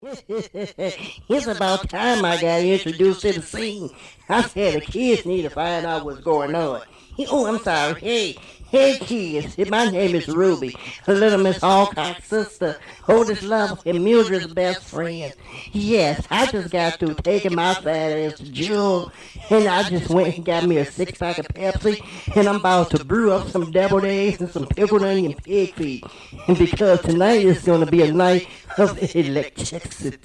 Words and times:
it's 0.28 1.46
about 1.48 1.90
time 1.90 2.24
I 2.24 2.40
got 2.40 2.60
introduced 2.60 3.22
to 3.22 3.32
the 3.32 3.42
scene. 3.42 3.90
I 4.28 4.42
said 4.42 4.74
the 4.74 4.80
kids 4.80 5.26
need 5.26 5.42
to 5.42 5.50
find 5.50 5.84
out 5.84 6.04
what's 6.04 6.20
going 6.20 6.54
on. 6.54 6.82
Oh, 7.30 7.46
I'm 7.46 7.58
sorry. 7.58 8.00
Hey, 8.00 8.36
hey, 8.70 8.96
kids. 8.98 9.58
My 9.68 9.90
name 9.90 10.14
is 10.14 10.28
Ruby, 10.28 10.76
little 11.08 11.40
Miss 11.40 11.64
Alcock's 11.64 12.28
sister, 12.28 12.78
oldest 13.08 13.42
love, 13.42 13.82
and 13.84 14.04
Mildred's 14.04 14.46
best 14.54 14.84
friend. 14.84 15.34
Yes, 15.72 16.24
I 16.30 16.46
just 16.46 16.70
got 16.70 17.00
through 17.00 17.14
taking 17.24 17.56
my 17.56 17.74
fat 17.74 18.12
ass 18.12 18.34
to 18.34 18.44
Jewel, 18.44 19.10
and 19.50 19.66
I 19.66 19.88
just 19.88 20.10
went 20.10 20.36
and 20.36 20.44
got 20.44 20.64
me 20.64 20.76
a 20.76 20.84
six 20.84 21.18
pack 21.18 21.38
of 21.38 21.48
Pepsi, 21.48 22.00
and 22.36 22.48
I'm 22.48 22.56
about 22.56 22.90
to 22.90 23.04
brew 23.04 23.32
up 23.32 23.48
some 23.48 23.72
deviled 23.72 24.04
eggs 24.04 24.40
and 24.40 24.50
some 24.50 24.66
pickled 24.66 25.02
onion 25.02 25.34
pig 25.34 25.74
feet. 25.74 26.04
And 26.46 26.56
because 26.56 27.00
tonight 27.00 27.44
is 27.44 27.64
going 27.64 27.84
to 27.84 27.90
be 27.90 28.02
a 28.02 28.12
night 28.12 28.46
of 28.78 28.96
electricity 29.16 30.16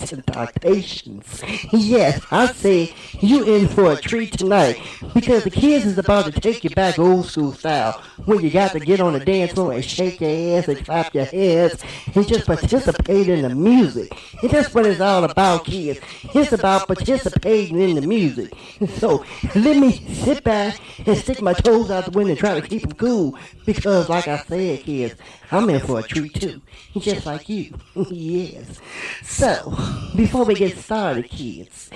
Yes, 1.72 2.22
I 2.32 2.48
say 2.48 2.94
you 3.20 3.44
in 3.46 3.68
for 3.68 3.92
a 3.92 3.96
treat 3.96 4.34
tonight 4.38 4.80
because 5.14 5.44
the 5.44 5.50
kids 5.50 5.86
is 5.86 5.98
about 5.98 6.26
to 6.26 6.32
take 6.40 6.64
you 6.64 6.70
back 6.70 6.83
old 6.92 7.26
school 7.26 7.54
style 7.54 8.02
where 8.26 8.40
you 8.40 8.50
got 8.50 8.72
to 8.72 8.80
get 8.80 9.00
on 9.00 9.14
the 9.14 9.20
dance 9.20 9.54
floor 9.54 9.74
and 9.74 9.84
shake 9.84 10.22
your 10.22 10.58
ass 10.58 10.68
and 10.68 10.86
clap 10.86 11.14
your 11.14 11.26
hands 11.26 11.84
and 12.14 12.28
just 12.28 12.46
participate 12.46 13.28
in 13.28 13.42
the 13.42 13.50
music. 13.50 14.12
And 14.42 14.52
that's 14.52 14.74
what 14.74 14.86
it's 14.86 15.02
all 15.02 15.24
about, 15.24 15.66
kids. 15.66 16.00
It's 16.34 16.52
about 16.52 16.88
participating 16.88 17.80
in 17.80 17.96
the 17.96 18.02
music. 18.08 18.54
So 18.98 19.26
let 19.56 19.78
me 19.78 19.92
sit 20.24 20.44
back 20.44 20.80
and 21.06 21.18
stick 21.18 21.42
my 21.42 21.54
toes 21.54 21.90
out 21.90 22.06
the 22.06 22.12
window 22.12 22.32
and 22.32 22.40
try 22.40 22.60
to 22.60 22.68
keep 22.68 22.82
them 22.82 22.94
cool 22.94 23.38
because, 23.66 24.10
like 24.10 24.28
I 24.28 24.38
said, 24.38 24.84
kids, 24.84 25.16
I'm 25.54 25.70
in 25.70 25.80
for 25.82 26.00
a 26.00 26.04
treat 26.04 26.34
too, 26.34 26.62
just 26.98 27.28
like 27.28 27.48
you. 27.48 27.78
yes. 28.10 28.80
So, 29.24 29.72
before 30.16 30.46
we 30.46 30.54
get 30.54 30.78
started, 30.78 31.30
kids, 31.30 31.90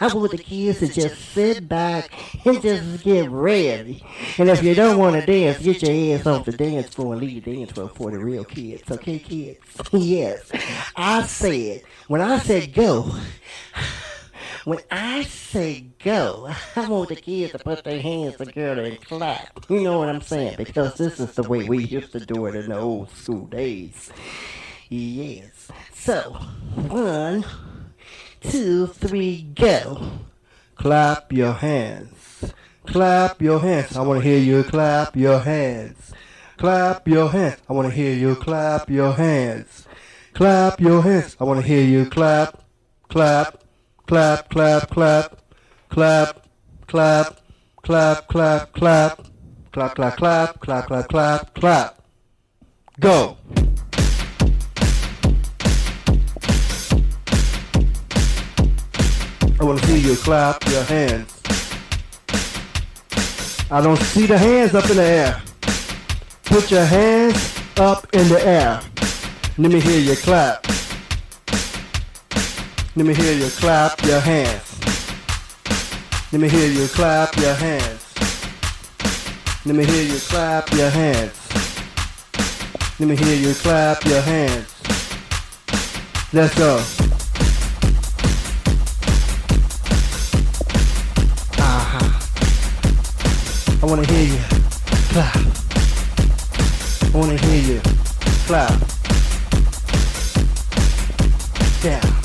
I 0.00 0.12
want 0.12 0.32
the 0.32 0.38
kids 0.38 0.80
to 0.80 0.88
just 0.88 1.16
sit 1.32 1.68
back 1.68 2.10
and 2.44 2.60
just 2.60 3.02
get 3.02 3.30
ready. 3.30 4.02
And 4.36 4.50
if 4.50 4.62
you 4.62 4.74
don't 4.74 4.98
want 4.98 5.16
to 5.16 5.24
dance, 5.24 5.62
get 5.62 5.82
your 5.82 6.18
ass 6.18 6.26
off 6.26 6.44
the 6.44 6.52
dance 6.52 6.94
floor 6.94 7.14
and 7.14 7.22
leave 7.22 7.44
the 7.44 7.54
dance 7.56 7.72
floor 7.72 7.88
for 7.88 8.10
the 8.10 8.18
real 8.18 8.44
kids. 8.44 8.82
Okay, 8.90 9.18
kids? 9.18 9.58
yes. 9.92 10.50
I 10.96 11.22
said, 11.22 11.82
when 12.08 12.20
I 12.20 12.38
said 12.38 12.74
go, 12.74 13.10
when 14.66 14.80
I 14.90 15.22
say 15.22 15.86
go, 16.02 16.52
I 16.74 16.88
want 16.88 17.10
the 17.10 17.14
kids 17.14 17.52
to 17.52 17.60
put 17.60 17.84
their 17.84 18.00
hands 18.00 18.36
together 18.36 18.82
and 18.82 19.00
clap. 19.00 19.64
You 19.70 19.80
know 19.82 20.00
what 20.00 20.08
I'm 20.08 20.20
saying? 20.20 20.56
Because 20.58 20.94
this 20.94 21.20
is 21.20 21.36
the 21.36 21.44
way 21.44 21.68
we 21.68 21.84
used 21.84 22.10
to 22.12 22.20
do 22.20 22.46
it 22.46 22.56
in 22.56 22.70
the 22.70 22.76
old 22.76 23.10
school 23.10 23.46
days. 23.46 24.10
Yes. 24.88 25.68
So, 25.94 26.32
one, 26.74 27.44
two, 28.40 28.88
three, 28.88 29.42
go. 29.54 30.10
Clap 30.74 31.32
your 31.32 31.52
hands. 31.52 32.52
Clap 32.86 33.40
your 33.40 33.60
hands. 33.60 33.96
I 33.96 34.02
want 34.02 34.24
to 34.24 34.28
hear 34.28 34.40
you 34.40 34.64
clap 34.64 35.14
your 35.14 35.38
hands. 35.38 36.12
Clap 36.56 37.06
your 37.06 37.30
hands. 37.30 37.58
I 37.68 37.72
want 37.72 37.88
to 37.88 37.94
hear 37.94 38.12
you 38.12 38.34
clap 38.34 38.90
your 38.90 39.12
hands. 39.12 39.86
Clap 40.34 40.80
your 40.80 41.02
hands. 41.02 41.36
I 41.38 41.44
want 41.44 41.60
to 41.60 41.66
hear 41.66 41.84
you 41.84 42.06
clap, 42.06 42.64
clap, 43.08 43.62
clap, 44.06 44.48
clap, 44.50 44.88
clap, 44.90 45.42
clap, 45.88 46.46
clap, 46.86 47.40
clap, 47.82 48.28
clap, 48.28 48.72
clap, 48.72 49.20
clap, 49.72 49.94
clap, 49.94 50.16
clap, 50.16 50.60
clap, 50.60 50.86
clap, 50.86 51.08
clap, 51.08 51.54
clap. 51.54 52.02
Go. 53.00 53.36
I 59.58 59.64
want 59.64 59.80
to 59.80 59.86
see 59.86 59.98
you 59.98 60.16
clap 60.16 60.64
your 60.68 60.84
hands. 60.84 61.42
I 63.68 63.80
don't 63.82 63.98
see 63.98 64.26
the 64.26 64.38
hands 64.38 64.74
up 64.74 64.88
in 64.88 64.96
the 64.96 65.02
air. 65.02 65.42
Put 66.44 66.70
your 66.70 66.84
hands 66.84 67.60
up 67.76 68.06
in 68.14 68.28
the 68.28 68.46
air. 68.46 68.80
Let 69.58 69.72
me 69.72 69.80
hear 69.80 69.98
you 69.98 70.14
clap. 70.16 70.64
Let 72.96 73.04
me 73.04 73.12
hear 73.12 73.34
you 73.34 73.50
clap 73.50 74.02
your 74.06 74.20
hands. 74.20 74.80
Let 76.32 76.40
me 76.40 76.48
hear 76.48 76.66
you 76.66 76.88
clap 76.88 77.36
your 77.36 77.52
hands. 77.52 78.14
Let 79.66 79.76
me 79.76 79.84
hear 79.84 80.02
you 80.02 80.18
clap 80.18 80.72
your 80.72 80.88
hands. 80.88 81.38
Let 82.98 83.06
me 83.06 83.14
hear 83.14 83.36
you 83.36 83.52
clap 83.52 84.02
your 84.06 84.22
hands. 84.22 84.74
Let's 86.32 86.54
go. 86.54 86.76
Uh-huh. 91.58 92.10
I 93.82 93.84
wanna 93.84 94.06
hear 94.06 94.24
you 94.24 94.40
clap. 95.12 95.36
I 97.04 97.18
wanna 97.18 97.36
hear 97.36 97.74
you 97.74 97.80
clap. 98.46 98.80
Yeah. 101.84 102.15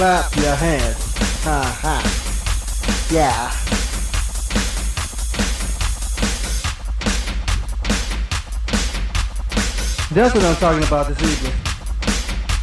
Clap 0.00 0.34
your 0.36 0.54
hands. 0.54 1.14
Ha 1.44 1.78
ha. 1.82 1.96
Yeah. 3.10 3.50
That's 10.14 10.34
what 10.34 10.42
I'm 10.42 10.56
talking 10.56 10.84
about 10.84 11.08
this 11.08 11.22
evening. 11.22 11.52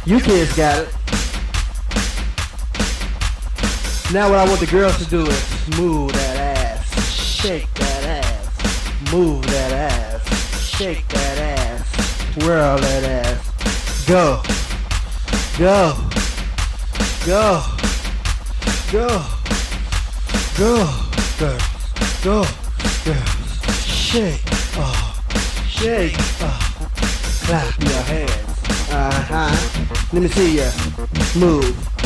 You 0.04 0.18
kids 0.20 0.56
got 0.56 0.82
it. 0.82 0.88
Now 4.12 4.30
what 4.30 4.40
I 4.40 4.44
want 4.44 4.58
the 4.58 4.66
girls 4.68 4.98
to 4.98 5.04
do 5.04 5.24
is 5.24 5.78
move 5.78 6.12
that 6.14 6.56
ass, 6.56 7.04
shake 7.40 7.72
that 7.74 8.24
ass, 8.24 9.12
move 9.12 9.46
that 9.46 9.72
ass, 9.72 10.66
shake 10.66 11.06
that 11.06 11.38
ass, 11.38 12.36
whirl 12.44 12.78
that 12.78 13.04
ass, 13.04 14.08
go, 14.08 14.42
go. 15.56 16.07
Go. 17.28 17.62
Go. 18.90 19.06
Go. 20.56 20.88
Girls. 21.38 21.62
Go. 22.24 22.46
Girls. 23.04 23.84
Shake. 23.84 24.40
Oh. 24.78 25.22
Shake. 25.68 26.16
Oh. 26.40 26.86
Clap 27.44 27.82
your 27.82 28.02
hands. 28.04 28.90
Uh-huh. 28.90 30.08
Let 30.10 30.22
me 30.22 30.28
see 30.28 30.56
ya. 30.56 30.70
Move. 31.36 31.97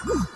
Hmm. 0.00 0.27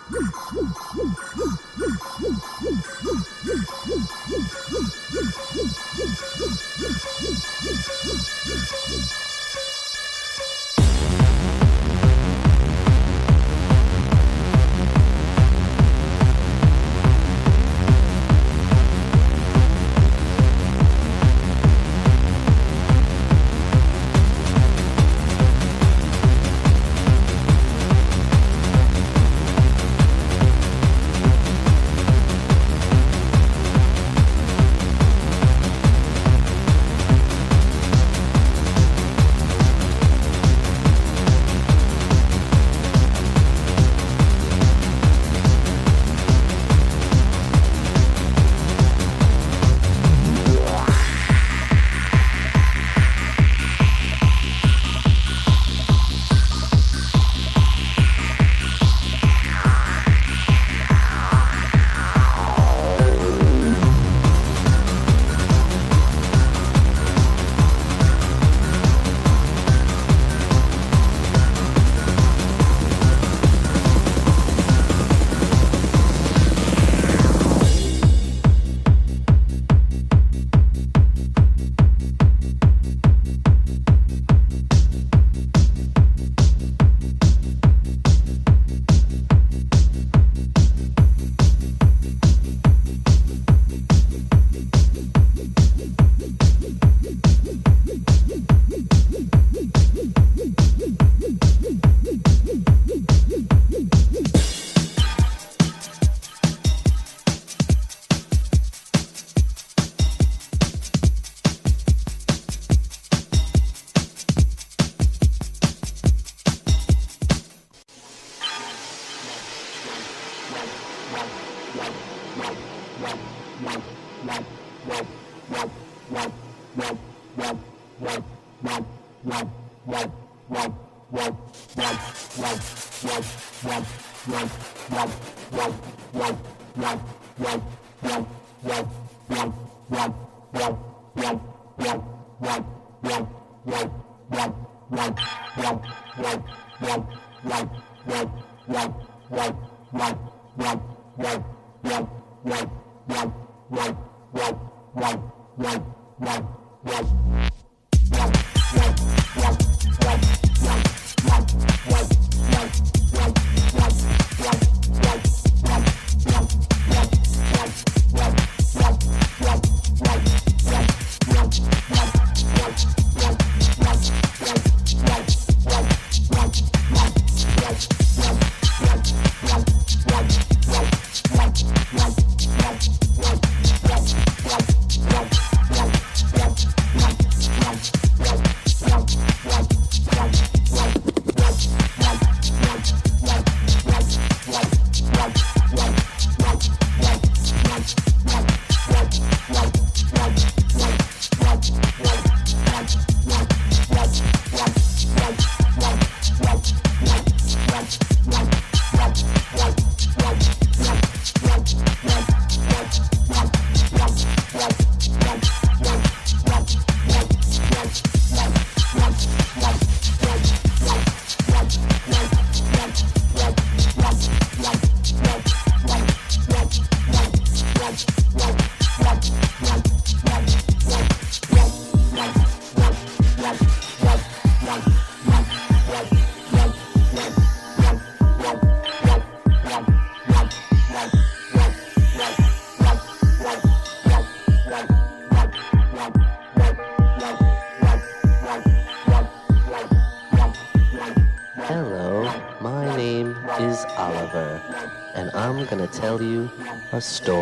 A 256.93 257.01
story. 257.01 257.42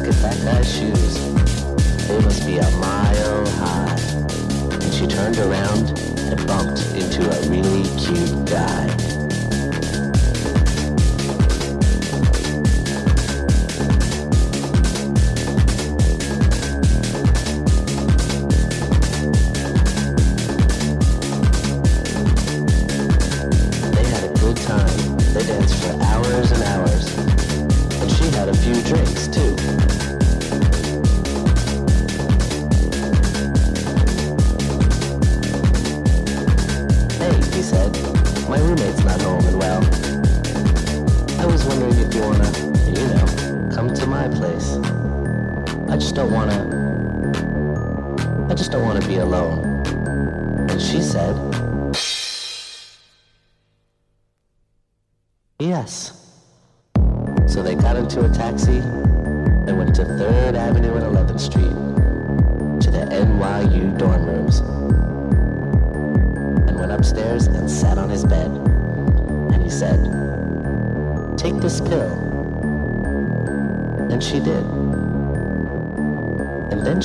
Look 0.00 0.14
at 0.14 0.22
that 0.22 0.44
guy's 0.46 0.78
shoes. 0.78 2.08
They 2.08 2.18
must 2.20 2.46
be 2.46 2.56
a 2.56 2.70
mile 2.78 3.46
high. 3.50 3.98
And 4.72 4.94
she 4.94 5.06
turned 5.06 5.36
around 5.36 5.98
and 6.20 6.46
bumped 6.46 6.80
into 6.94 7.20
a 7.30 7.50
really 7.50 7.82
cute 7.98 8.46
guy. 8.46 9.09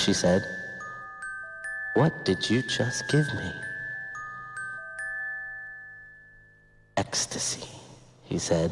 she 0.05 0.13
said. 0.13 0.45
What 1.95 2.25
did 2.25 2.47
you 2.47 2.61
just 2.61 3.07
give 3.09 3.25
me? 3.33 3.51
Ecstasy, 6.95 7.67
he 8.23 8.37
said. 8.37 8.71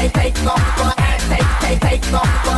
Take 0.00 0.46
off, 0.46 1.28
take, 1.28 1.46
take, 1.60 1.80
take 1.80 2.14
off, 2.14 2.50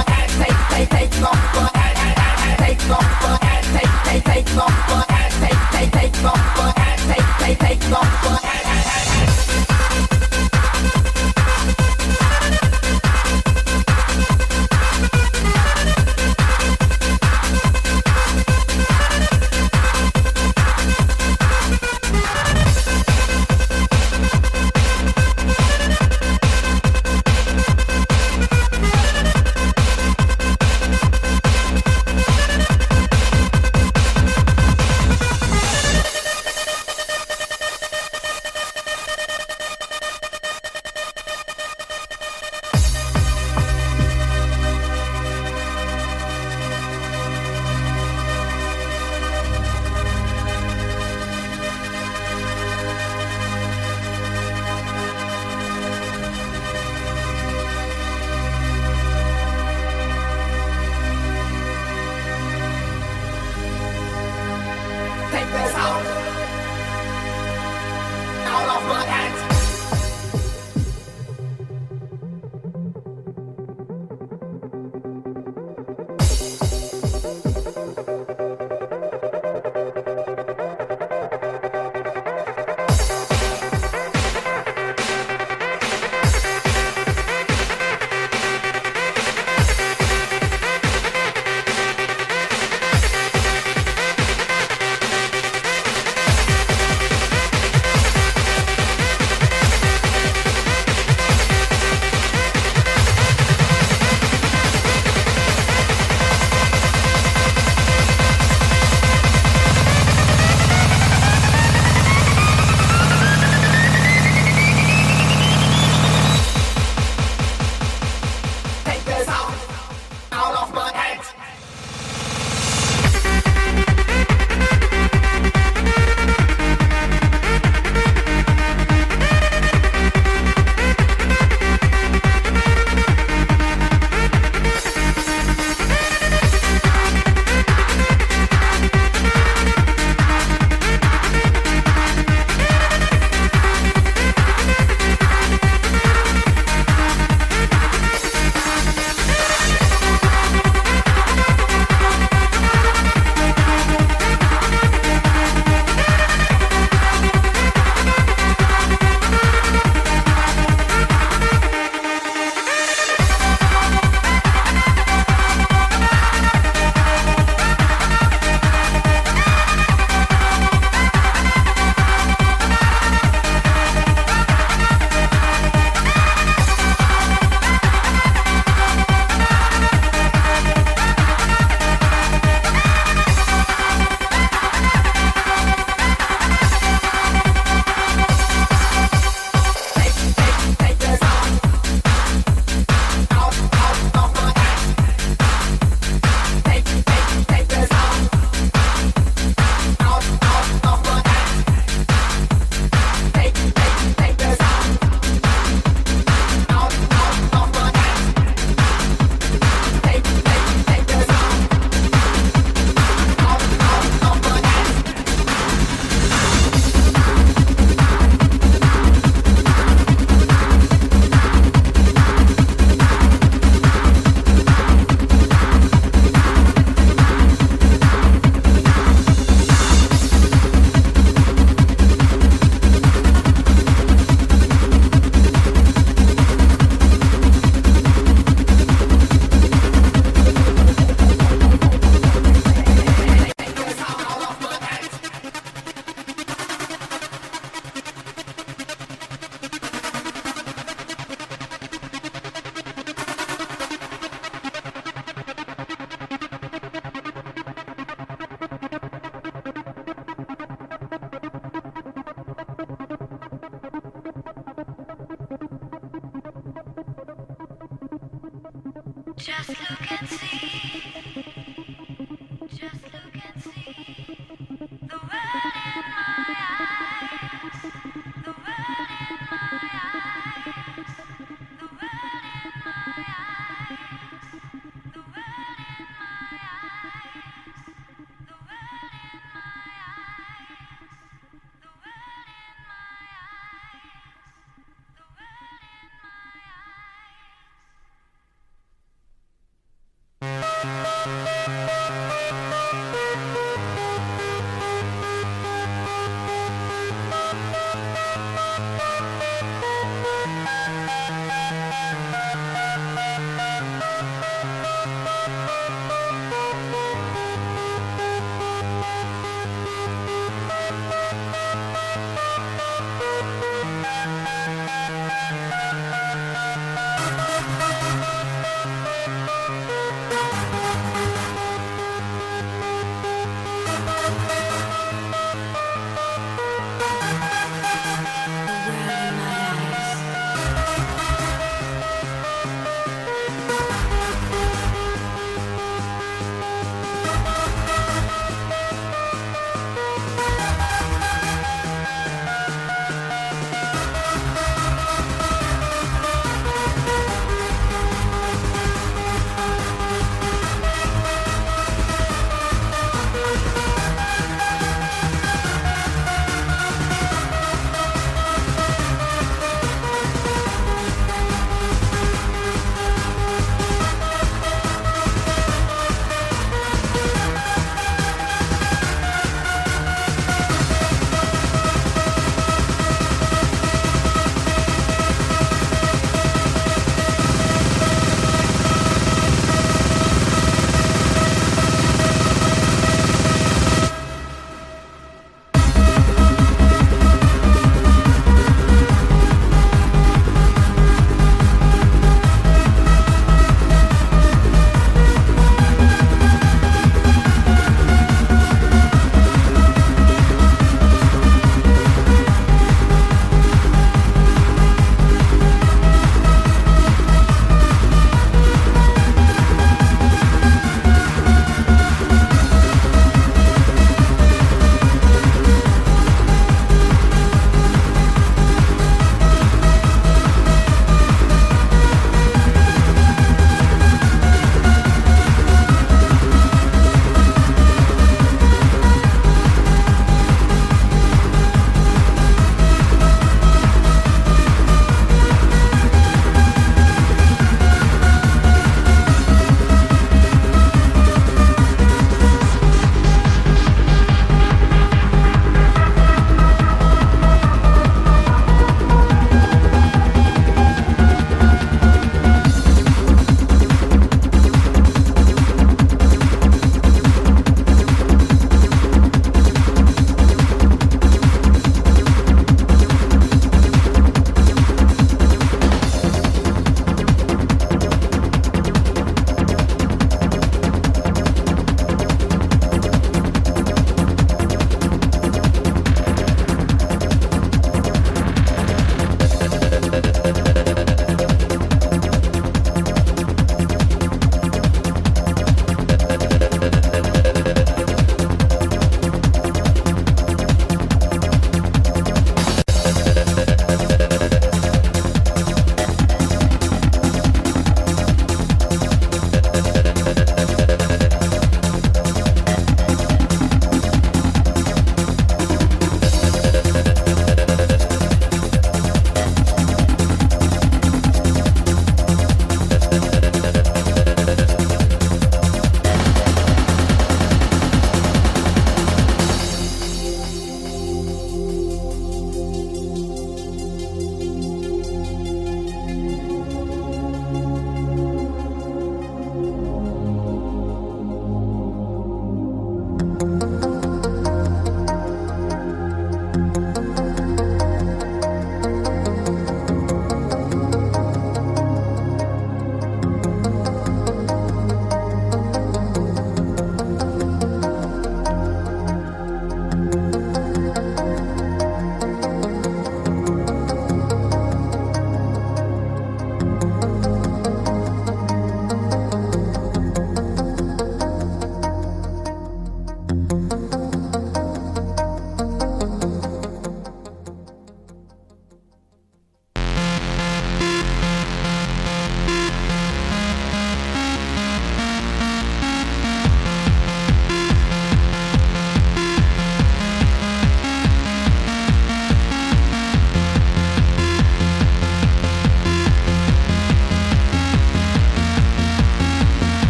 In 300.85 300.91
my 300.91 301.13